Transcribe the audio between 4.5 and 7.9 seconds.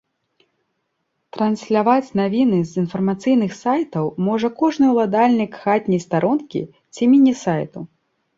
кожны ўладальнік хатняй старонкі ці міні-сайту.